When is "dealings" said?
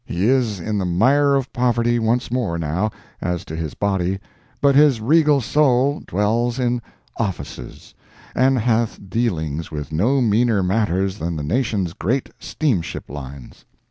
9.11-9.69